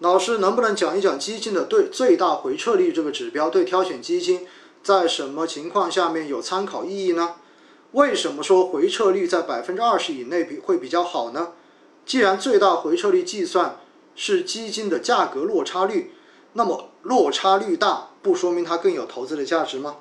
[0.00, 4.46] 老师能不能讲一讲基金的对最大回撤率这个指标对挑选基金
[4.82, 7.36] 在什么情况下面有参考意义呢？
[7.92, 11.52] 为什么说回撤率在百分之二十以内比会比较好呢？
[12.06, 13.78] 既然最大回撤率计算
[14.16, 16.12] 是基金的价格落差率，
[16.54, 19.96] 那么落差率大不说明它更有投资的价值吗？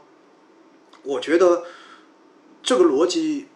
[1.03, 1.63] 我觉得
[2.63, 3.47] 这个逻辑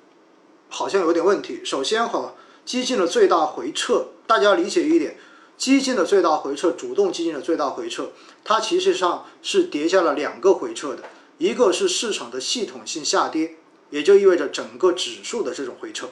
[0.67, 1.61] 好像有点问题。
[1.63, 2.33] 首先哈，
[2.65, 5.17] 基金的最大回撤，大家理解一点，
[5.57, 8.11] 基金的最大回撤，主动基金的最大回撤，
[8.43, 11.03] 它其实上是叠加了两个回撤的，
[11.37, 13.55] 一个是市场的系统性下跌，
[13.89, 16.07] 也就意味着整个指数的这种回撤，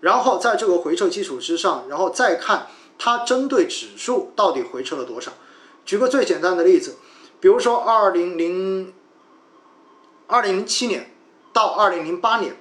[0.00, 5.32] 然后在这个回撤基础之上，然后再看它针对指数到底回撤了多少。
[5.84, 6.96] 举个最简单的例子，
[7.40, 8.92] 比如说二零零。
[10.28, 11.14] 二零零七年
[11.52, 12.56] 到二零零八年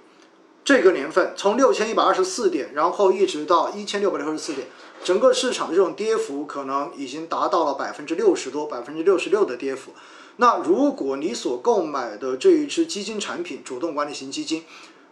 [0.66, 4.68] 这个年份，从六千一百二十四点，然后一直到一千六百六十四点，
[5.04, 9.94] 整个市场的这种跌幅可能已经达到了百分之六十多，百分之六十六的跌幅。
[10.38, 14.64] 那如果你所购买的这一支基金产品，主动管理型基金，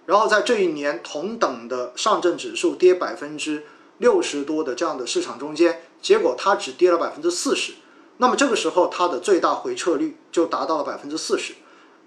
[0.05, 3.65] 然后在这一年同等的上证指数跌百分之
[3.97, 7.73] 六十多的这样的市场中间，结果它只跌了百分之四十，
[8.17, 11.55] 那么这个时候它的最大回撤率就达到了百分之四十。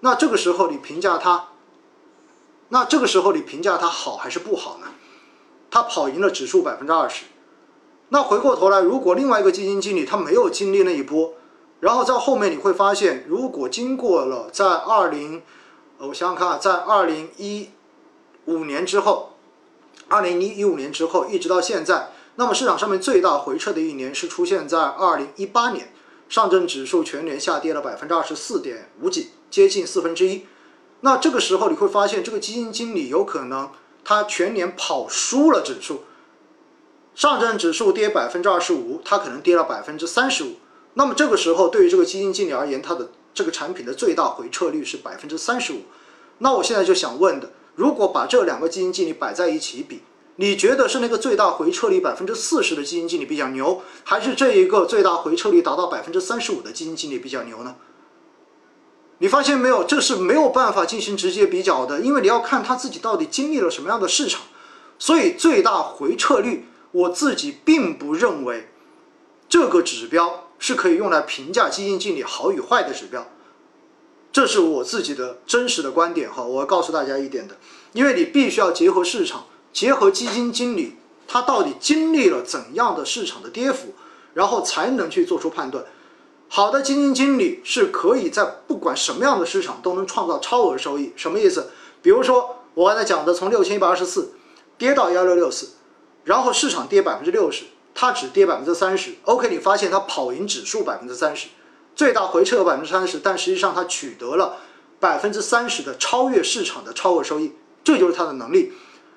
[0.01, 1.49] 那这个时候你评价它，
[2.69, 4.87] 那这个时候你评价它好还是不好呢？
[5.71, 7.25] 它跑赢了指数百分之二十。
[8.13, 11.33] 那回过头来，如果另外一个基金经理他没有经历那一波，
[11.81, 15.43] 然后在后面你会发现，如果经过了在二零，
[15.97, 17.71] 我想想看啊，在二零一
[18.45, 19.31] 五年之后，
[20.09, 25.91] 二零一一五年之后一直到现在，那么市场上面最大回撤的一年是出现在二零一八年，
[26.29, 29.31] 上证指数全年下跌了百分之二十四点五几。
[29.51, 30.45] 接近四分之一，
[31.01, 33.71] 那这个时候你会发现，这个基金经理有可能
[34.05, 36.03] 他全年跑输了指数，
[37.15, 40.57] 上证指数跌百分之二十五，它可能跌了百分之三十五。
[40.95, 45.83] 那么这个时候，对于这个基金经理而言，他的这个产品的最大回撤率是百分之三十五。
[46.39, 50.03] 那我现在就想问的，如果把这两个基金经理摆在一起比，
[50.37, 57.77] 你觉得是那个最大回撤率百分之四十的基金经理比较牛，还是这一个最大回撤率达到百分之三十五的基金经理比较牛呢？
[59.19, 64.43] 你发现没有，这是没有办法进行直接比较的，因为你要看他自己到底经历了什么样的市场。
[64.99, 68.69] 所以最大回撤率，我自己并不认为
[69.49, 73.27] 这个指标是可以用来评价基金经理好与坏的指标。
[74.33, 77.57] 这是我自己的真实的观点哈，我要告诉大家一点的，
[77.93, 79.45] 因为你必须要结合市场，
[79.75, 80.97] 结合基金经理
[81.29, 83.95] 他到底经历了怎样的市场的跌幅，
[84.33, 85.85] 然后才能去做出判断。
[86.49, 91.13] 好的基金经理是可以在不管什么样的市场都能创造超额收益。
[91.17, 91.71] 什么意思？
[92.01, 94.33] 比如说我刚才讲的，从六千一百二十四
[94.79, 95.69] 跌到幺六六四，
[96.25, 99.15] 然后市场跌百分之六十，它只跌百分之三十。
[99.25, 101.49] OK，你发现它跑赢指数百分之三十，
[101.95, 104.57] 最大回撤百分之三十，但实际上它取得了
[105.01, 107.53] 百分之三十的超越市场的超额收益，
[107.83, 108.73] 这就是它的能力。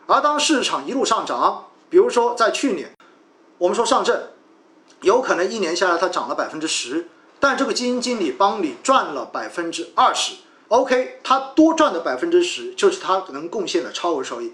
[0.08, 2.94] 而当市场一路上涨，比如说在去年，
[3.58, 4.30] 我们说上证
[5.02, 7.08] 有可能一年下来它涨了百分之十。
[7.38, 10.36] 但这个基金经理帮你赚了百分之二十
[10.70, 14.54] ，OK，他多赚的百分之十就是他能贡献的超额收益。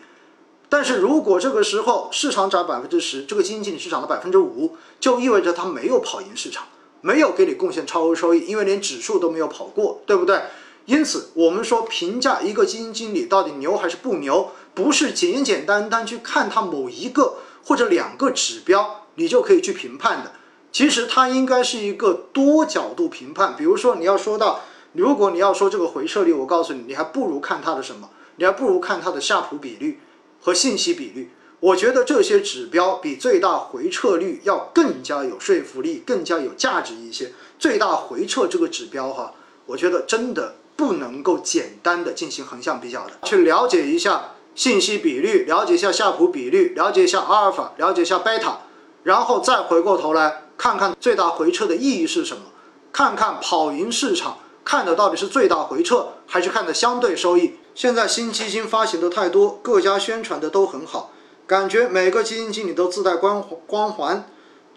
[0.72, 6.64] 但是如果这个时候市场涨百分之十，这个基金经理是涨了百分之五，就意味着他没有跑赢市场，
[7.02, 10.44] 没有给你贡献超额收益，因为连指数都没有跑过，对不对？
[10.86, 17.34] 因此，我们说评价一个基金经理到底牛还是不牛，不是简简单单去看他某一个
[17.66, 20.32] 或者两个指标，你就可以去评判的。
[20.72, 23.58] 其实它应该是一个多角度评判。
[23.58, 24.62] 比如说，你要说到，
[24.94, 28.10] 如果你要说这个回撤率，我告诉你，你还不如看它的什么？
[28.38, 30.00] 你还不如看它的夏普比率
[30.42, 31.32] 和信息比率。
[31.60, 37.32] 我觉得这些指标比最大回撤率要更加有说服力，更加有价值一些。
[37.60, 39.36] 最大回撤这个指标，哈，
[39.68, 43.12] 我觉得真的不能够简单的进行横向比较的。
[43.24, 48.62] 去了解一下信息比率，了解一下夏普比率，了解一下阿尔法，了解一下贝塔，
[49.04, 50.46] 然后再回过头来。
[50.58, 52.44] 看看最大回撤的意义是什么？
[52.92, 57.54] 看看跑赢市场，看的到底是最大回撤，还是看的相对收益？
[57.74, 61.14] 现在新基金发行的太多，各家宣传的都很好，
[61.48, 64.28] 感觉每个基金经理都自带光光环。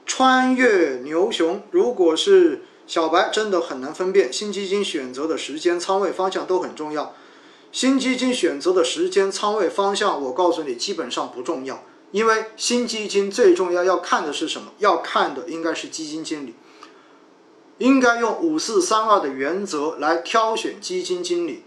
[0.06, 4.31] 穿越牛熊，如果是小白，真的很难分辨。
[4.31, 7.14] 新基金选择的时间、仓位、方向都很重要。
[7.73, 11.82] 新基金选择的时间、仓位、方向，我告诉你，基本上不重要。
[12.12, 14.73] 因为新基金最重要要看的是什么？
[14.79, 16.55] 要看的应该是基金经理，
[17.79, 21.64] 应该用五四三二的原则来挑选基金经理。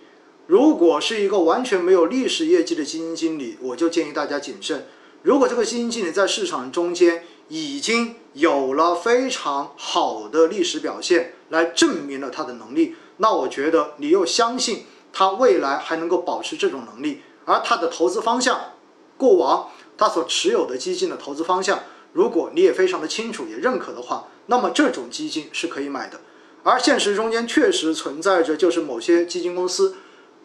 [0.47, 4.87] 如果是一个完全没有历史业绩的基金经理，我就建议大家谨慎。
[5.21, 18.57] 如果这个基金经理在市场中间已经有了非常好的历史表现，来证明了他的能力，那我觉得你又相信他未来还能够保持这种能力，而他的投资方向，
[19.17, 19.67] 过往
[19.97, 21.83] 他所持有的基金的投资方向，
[22.13, 26.21] 如果你也非常的清楚也认可的话，那么这种基金是可以买的。
[26.63, 29.95] 而现实中间确实存在着，就是某些基金公司，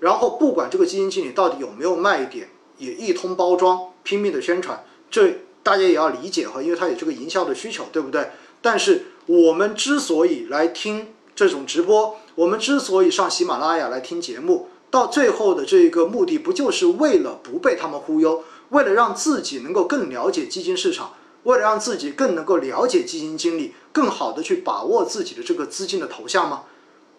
[0.02, 8.30] 然后不管这个基金经理到底有没有卖点，也一通包装，拼命的宣传，这大家也要理解哈，因为他有这个营销的需求，对不对？
[8.60, 21.12] 但是我们之所以来听这种直播，我们之所以上喜马拉雅来听节目，到最后的这一个目的，不就是为了不被他们忽悠，为了让自己能够更了解基金市场？
[21.44, 26.62] 为了让自己更能够了解基金经理，更好的去把握自己的这个资金的投向吗？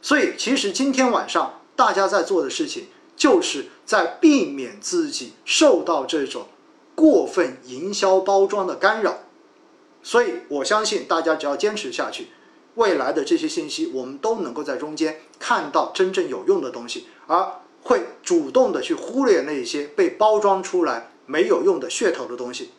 [0.01, 2.85] 所以，其实今天晚上大家在做的事情，
[3.15, 6.47] 就是在避免自己受到这种
[6.95, 9.19] 过分营销包装的干扰。
[10.01, 12.27] 所以我相信大家只要坚持下去，
[12.75, 22.71] 未来的这些信息，我们都能够在中间看到真正有用的东西，而会主动的去忽略那些被包装出来没有用的噱头的东西。